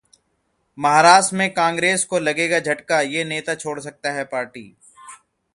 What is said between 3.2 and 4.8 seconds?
नेता छोड़ सकता है पार्टी